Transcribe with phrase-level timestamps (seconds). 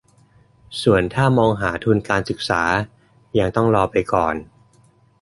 [0.81, 2.63] ส่วนถ้ามองหาทุนการศึกษา
[3.39, 4.35] ยังต้องรอไปก่อน